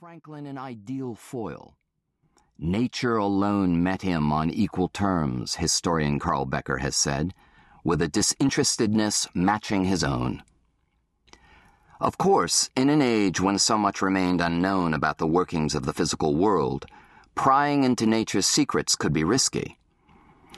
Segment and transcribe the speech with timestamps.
[0.00, 1.76] Franklin an ideal foil.
[2.58, 7.34] Nature alone met him on equal terms, historian Carl Becker has said,
[7.84, 10.42] with a disinterestedness matching his own.
[12.00, 15.92] Of course, in an age when so much remained unknown about the workings of the
[15.92, 16.86] physical world,
[17.34, 19.78] prying into nature's secrets could be risky.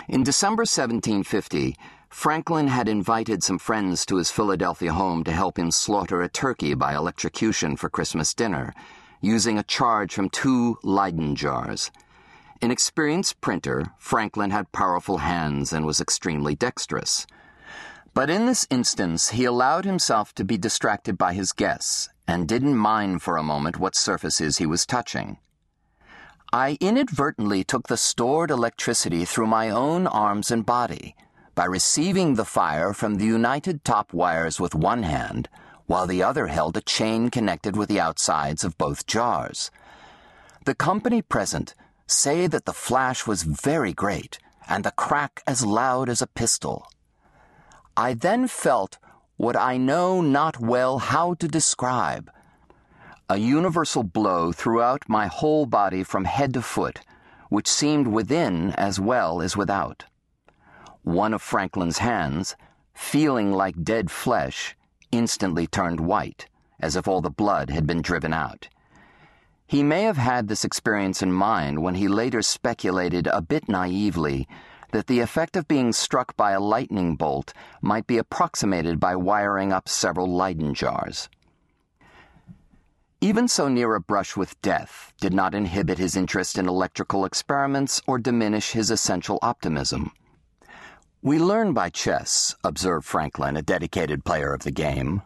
[0.06, 1.74] In December 1750,
[2.08, 6.74] Franklin had invited some friends to his Philadelphia home to help him slaughter a turkey
[6.74, 8.72] by electrocution for Christmas dinner
[9.22, 11.90] using a charge from two Leyden jars.
[12.60, 17.26] An experienced printer, Franklin had powerful hands and was extremely dexterous.
[18.12, 22.76] But in this instance, he allowed himself to be distracted by his guests and didn't
[22.76, 25.38] mind for a moment what surfaces he was touching.
[26.52, 31.16] I inadvertently took the stored electricity through my own arms and body
[31.54, 35.48] by receiving the fire from the united top wires with one hand
[35.86, 39.70] while the other held a chain connected with the outsides of both jars.
[40.64, 41.74] The company present
[42.06, 46.86] say that the flash was very great and the crack as loud as a pistol.
[47.96, 48.98] I then felt
[49.36, 52.30] what I know not well how to describe
[53.28, 57.00] a universal blow throughout my whole body from head to foot,
[57.48, 60.04] which seemed within as well as without.
[61.02, 62.56] One of Franklin's hands,
[62.92, 64.76] feeling like dead flesh,
[65.12, 66.48] instantly turned white,
[66.80, 68.68] as if all the blood had been driven out.
[69.66, 74.48] He may have had this experience in mind when he later speculated a bit naively
[74.92, 79.72] that the effect of being struck by a lightning bolt might be approximated by wiring
[79.72, 81.28] up several Leyden jars.
[83.20, 88.02] Even so near a brush with death did not inhibit his interest in electrical experiments
[88.06, 90.12] or diminish his essential optimism.
[91.24, 95.22] We learn by chess, observed Franklin, a dedicated player of the game,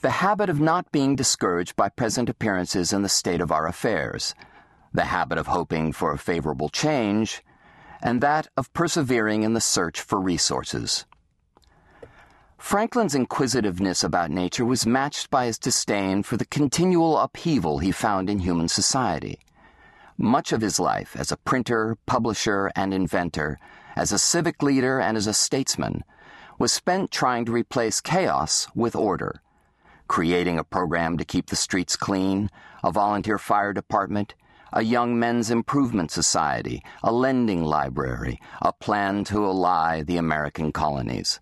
[0.00, 4.34] the habit of not being discouraged by present appearances in the state of our affairs,
[4.92, 7.44] the habit of hoping for a favorable change,
[8.02, 11.06] and that of persevering in the search for resources.
[12.56, 18.28] Franklin's inquisitiveness about nature was matched by his disdain for the continual upheaval he found
[18.28, 19.38] in human society.
[20.16, 23.60] Much of his life as a printer, publisher, and inventor
[23.98, 26.04] as a civic leader and as a statesman,
[26.56, 29.42] was spent trying to replace chaos with order,
[30.06, 32.48] creating a program to keep the streets clean,
[32.84, 34.34] a volunteer fire department,
[34.72, 41.40] a young men's improvement society, a lending library, a plan to ally the American colonies.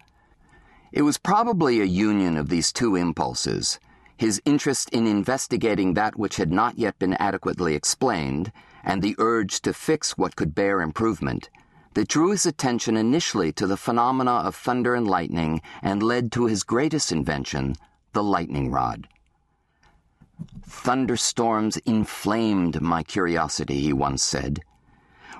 [0.92, 3.78] It was probably a union of these two impulses
[4.18, 8.50] his interest in investigating that which had not yet been adequately explained,
[8.82, 11.50] and the urge to fix what could bear improvement
[11.96, 16.44] that drew his attention initially to the phenomena of thunder and lightning and led to
[16.44, 17.74] his greatest invention,
[18.12, 19.08] the lightning rod.
[20.62, 24.60] Thunderstorms inflamed my curiosity, he once said.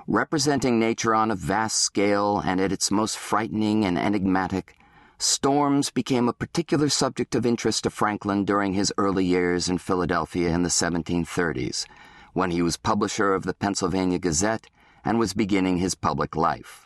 [0.07, 4.79] Representing nature on a vast scale and at its most frightening and enigmatic,
[5.19, 10.49] storms became a particular subject of interest to Franklin during his early years in Philadelphia
[10.49, 11.85] in the 1730s,
[12.33, 14.67] when he was publisher of the Pennsylvania Gazette
[15.07, 16.83] and was beginning his public life.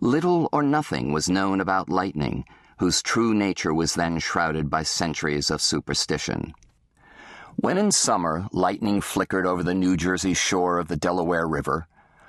[0.00, 2.46] Little or nothing was known about lightning,
[2.78, 6.54] whose true nature was then shrouded by centuries of superstition.
[7.56, 11.86] When in summer lightning flickered over the New Jersey shore of the Delaware River,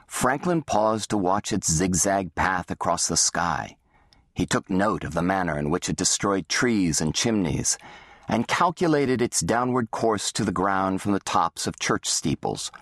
[0.07, 3.78] Franklin paused to watch its zigzag path across the sky.
[4.34, 7.78] He took note of the manner in which it destroyed trees and chimneys,
[8.28, 12.73] and calculated its downward course to the ground from the tops of church steeples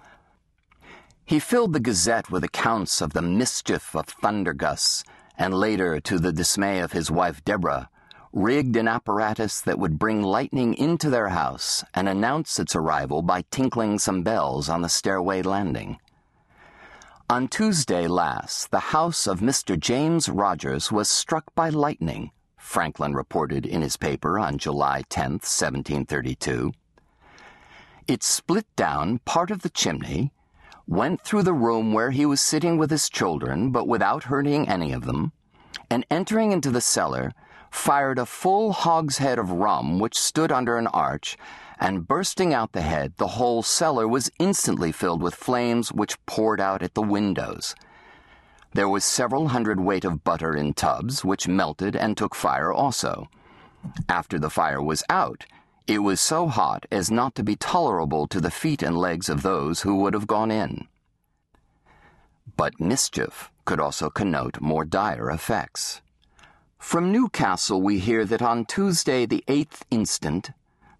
[1.30, 5.04] he filled the Gazette with accounts of the mischief of thunder gusts,
[5.38, 7.88] and later, to the dismay of his wife Deborah,
[8.34, 13.44] rigged an apparatus that would bring lightning into their house and announce its arrival by
[13.52, 16.00] tinkling some bells on the stairway landing.
[17.30, 19.80] On Tuesday last, the house of Mr.
[19.80, 26.72] James Rogers was struck by lightning, Franklin reported in his paper on July 10, 1732.
[28.08, 30.32] It split down part of the chimney
[30.90, 34.92] went through the room where he was sitting with his children, but without hurting any
[34.92, 35.32] of them,
[35.88, 37.32] and entering into the cellar,
[37.70, 41.38] fired a full hogshead of rum which stood under an arch,
[41.80, 46.60] and bursting out the head, the whole cellar was instantly filled with flames which poured
[46.60, 47.76] out at the windows.
[48.74, 53.30] There was several hundred weight of butter in tubs, which melted and took fire also.
[54.10, 55.46] After the fire was out,
[55.90, 59.42] it was so hot as not to be tolerable to the feet and legs of
[59.42, 60.88] those who would have gone in.
[62.56, 66.02] But mischief could also connote more dire effects.
[66.78, 70.52] From Newcastle, we hear that on Tuesday, the 8th instant,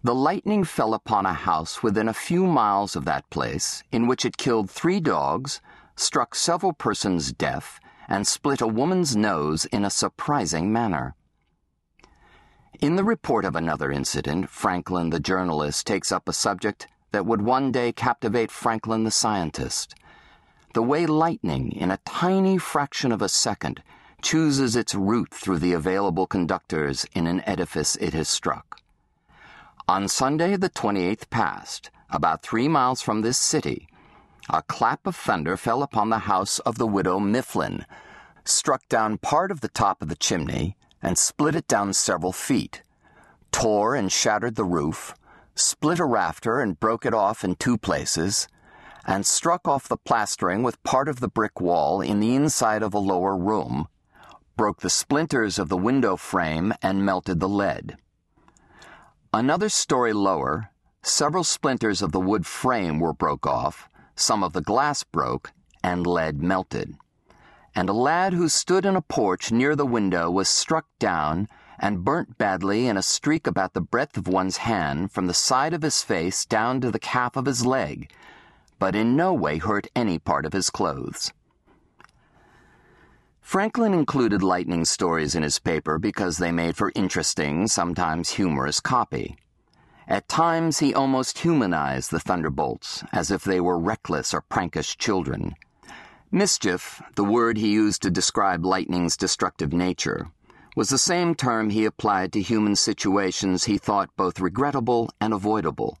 [0.02, 4.24] The lightning fell upon a house within a few miles of that place, in which
[4.24, 5.60] it killed three dogs,
[5.94, 7.78] struck several persons deaf,
[8.08, 11.14] and split a woman's nose in a surprising manner.
[12.78, 17.42] In the report of another incident, Franklin the journalist takes up a subject that would
[17.42, 19.94] one day captivate Franklin the scientist.
[20.72, 23.82] The way lightning, in a tiny fraction of a second,
[24.22, 28.80] chooses its route through the available conductors in an edifice it has struck.
[29.88, 33.88] On Sunday, the 28th past, about three miles from this city,
[34.48, 37.84] a clap of thunder fell upon the house of the widow Mifflin,
[38.44, 42.82] struck down part of the top of the chimney, and split it down several feet,
[43.52, 45.14] tore and shattered the roof,
[45.54, 48.48] split a rafter and broke it off in two places,
[49.06, 52.94] and struck off the plastering with part of the brick wall in the inside of
[52.94, 53.88] a lower room,
[54.56, 57.96] broke the splinters of the window frame, and melted the lead.
[59.32, 60.70] Another story lower,
[61.02, 65.52] several splinters of the wood frame were broke off, some of the glass broke,
[65.82, 66.94] and lead melted
[67.74, 72.04] and a lad who stood in a porch near the window was struck down and
[72.04, 75.82] burnt badly in a streak about the breadth of one's hand from the side of
[75.82, 78.12] his face down to the calf of his leg,
[78.78, 81.32] but in no way hurt any part of his clothes.
[83.40, 89.36] Franklin included lightning stories in his paper because they made for interesting, sometimes humorous copy.
[90.06, 95.54] At times he almost humanized the thunderbolts, as if they were reckless or prankish children.
[96.32, 100.30] Mischief, the word he used to describe lightning's destructive nature,
[100.76, 105.98] was the same term he applied to human situations he thought both regrettable and avoidable.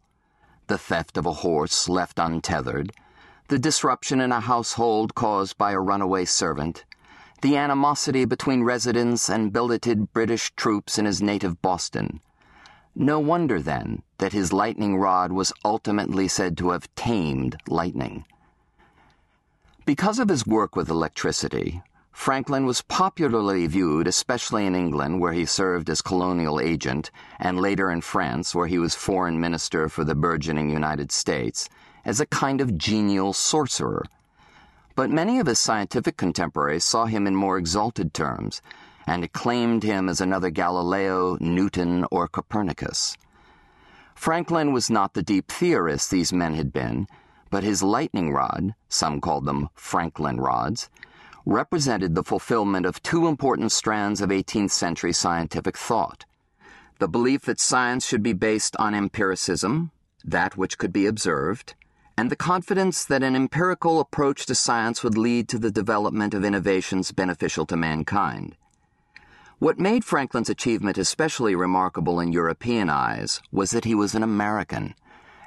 [0.68, 2.92] The theft of a horse left untethered,
[3.48, 6.84] the disruption in a household caused by a runaway servant,
[7.42, 12.20] the animosity between residents and billeted British troops in his native Boston.
[12.94, 18.24] No wonder, then, that his lightning rod was ultimately said to have tamed lightning.
[19.96, 21.82] Because of his work with electricity,
[22.12, 27.10] Franklin was popularly viewed, especially in England, where he served as colonial agent,
[27.40, 31.68] and later in France, where he was foreign minister for the burgeoning United States,
[32.04, 34.04] as a kind of genial sorcerer.
[34.94, 38.62] But many of his scientific contemporaries saw him in more exalted terms,
[39.08, 43.16] and acclaimed him as another Galileo, Newton, or Copernicus.
[44.14, 47.08] Franklin was not the deep theorist these men had been
[47.50, 50.88] but his lightning rod, some called them Franklin rods,
[51.44, 56.24] represented the fulfillment of two important strands of 18th century scientific thought
[57.00, 59.90] the belief that science should be based on empiricism,
[60.22, 61.74] that which could be observed,
[62.16, 66.44] and the confidence that an empirical approach to science would lead to the development of
[66.44, 68.54] innovations beneficial to mankind.
[69.58, 74.94] What made Franklin's achievement especially remarkable in European eyes was that he was an American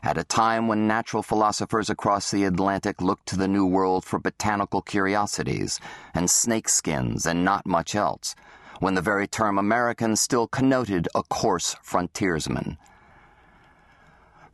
[0.04, 4.20] at a time when natural philosophers across the Atlantic looked to the New World for
[4.20, 5.80] botanical curiosities
[6.14, 8.36] and snakeskins and not much else,
[8.80, 12.78] when the very term American still connoted a coarse frontiersman.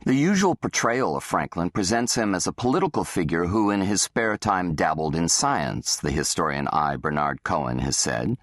[0.06, 4.38] The usual portrayal of Franklin presents him as a political figure who, in his spare
[4.38, 6.96] time, dabbled in science, the historian I.
[6.96, 8.38] Bernard Cohen has said.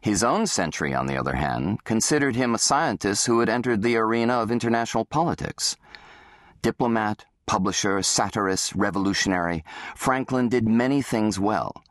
[0.00, 3.96] His own century, on the other hand, considered him a scientist who had entered the
[3.96, 5.76] arena of international politics.
[6.66, 9.62] Diplomat, publisher, satirist, revolutionary,
[9.94, 11.84] Franklin did many things well.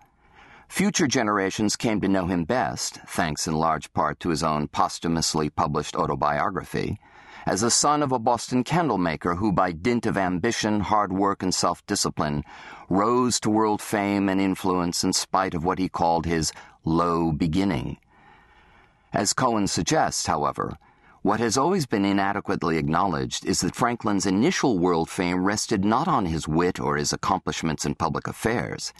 [0.67, 5.49] Future generations came to know him best, thanks in large part to his own posthumously
[5.49, 6.99] published autobiography,
[7.45, 11.55] as the son of a Boston candlemaker who, by dint of ambition, hard work, and
[11.55, 12.43] self discipline,
[12.89, 16.51] rose to world fame and influence in spite of what he called his
[16.83, 17.95] low beginning.
[19.13, 20.77] As Cohen suggests, however,
[21.25, 26.27] what has always been inadequately acknowledged is that Franklin's initial world fame rested not on
[26.27, 28.93] his wit or his accomplishments in public affairs.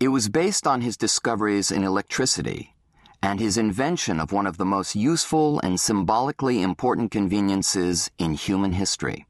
[0.00, 2.74] It was based on his discoveries in electricity
[3.22, 8.72] and his invention of one of the most useful and symbolically important conveniences in human
[8.72, 9.26] history.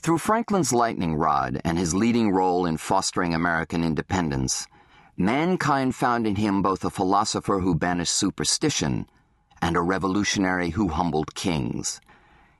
[0.00, 4.66] Through Franklin's lightning rod and his leading role in fostering American independence,
[5.18, 9.06] mankind found in him both a philosopher who banished superstition
[9.60, 12.00] and a revolutionary who humbled kings.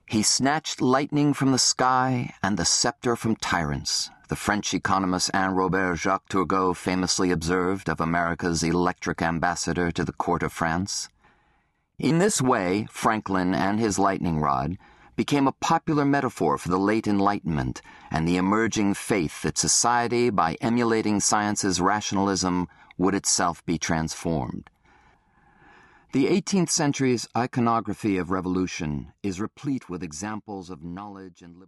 [0.07, 5.52] He snatched lightning from the sky and the scepter from tyrants, the French economist Anne
[5.52, 11.09] Robert Jacques Turgot famously observed of America's electric ambassador to the court of France.
[11.99, 14.78] In this way, Franklin and his lightning rod
[15.17, 20.57] became a popular metaphor for the late Enlightenment and the emerging faith that society, by
[20.61, 24.71] emulating science's rationalism, would itself be transformed.
[26.10, 31.66] The 18th century's iconography of revolution is replete with examples of knowledge and liberty.